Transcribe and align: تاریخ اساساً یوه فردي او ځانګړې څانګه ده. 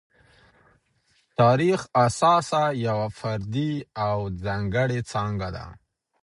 تاریخ 1.37 1.81
اساساً 2.07 2.63
یوه 2.87 3.07
فردي 3.19 3.71
او 4.05 4.17
ځانګړې 4.43 4.99
څانګه 5.11 5.49
ده. 5.55 5.65